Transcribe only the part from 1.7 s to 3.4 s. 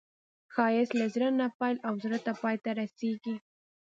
او زړه ته پای ته رسېږي